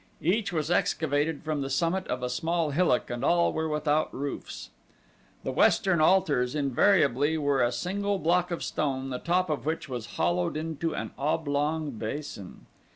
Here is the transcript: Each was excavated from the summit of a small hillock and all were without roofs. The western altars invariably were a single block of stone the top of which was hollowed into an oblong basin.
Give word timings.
Each 0.23 0.51
was 0.51 0.71
excavated 0.71 1.43
from 1.43 1.61
the 1.61 1.69
summit 1.69 2.07
of 2.07 2.23
a 2.23 2.29
small 2.31 2.71
hillock 2.71 3.11
and 3.11 3.23
all 3.23 3.53
were 3.53 3.69
without 3.69 4.11
roofs. 4.11 4.71
The 5.43 5.51
western 5.51 6.01
altars 6.01 6.55
invariably 6.55 7.37
were 7.37 7.61
a 7.61 7.71
single 7.71 8.17
block 8.17 8.49
of 8.49 8.63
stone 8.63 9.11
the 9.11 9.19
top 9.19 9.47
of 9.51 9.63
which 9.63 9.87
was 9.87 10.07
hollowed 10.17 10.57
into 10.57 10.95
an 10.95 11.11
oblong 11.19 11.91
basin. 11.91 12.65